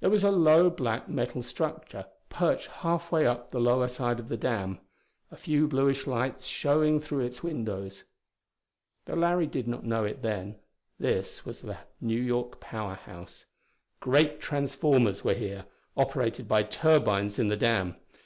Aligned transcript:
There 0.00 0.10
was 0.10 0.22
a 0.22 0.30
low 0.30 0.68
black 0.68 1.08
metal 1.08 1.40
structure 1.40 2.04
perched 2.28 2.66
halfway 2.66 3.26
up 3.26 3.50
the 3.52 3.58
lower 3.58 3.88
side 3.88 4.20
of 4.20 4.28
the 4.28 4.36
dam, 4.36 4.80
a 5.30 5.36
few 5.38 5.66
bluish 5.66 6.06
lights 6.06 6.44
showing 6.46 7.00
through 7.00 7.20
its 7.20 7.42
windows. 7.42 8.04
Though 9.06 9.14
Larry 9.14 9.46
did 9.46 9.66
not 9.66 9.82
know 9.82 10.04
it 10.04 10.20
then, 10.20 10.56
this 10.98 11.46
was 11.46 11.62
the 11.62 11.78
New 12.02 12.20
York 12.20 12.60
Power 12.60 12.96
House. 12.96 13.46
Great 13.98 14.40
transformers 14.42 15.24
were 15.24 15.32
here, 15.32 15.64
operated 15.96 16.46
by 16.46 16.62
turbines 16.62 17.38
in 17.38 17.48
the 17.48 17.56
dam. 17.56 17.96